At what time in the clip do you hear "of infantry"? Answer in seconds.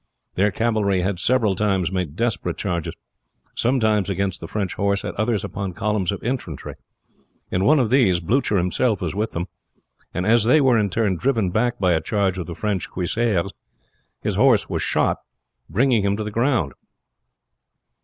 6.11-6.73